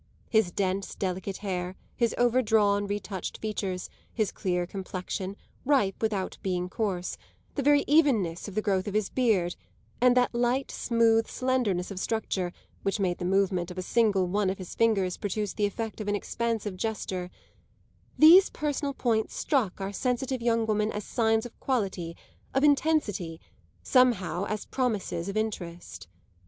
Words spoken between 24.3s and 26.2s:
as promises of interest.